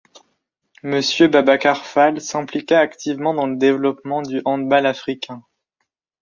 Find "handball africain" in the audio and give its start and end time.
4.45-5.43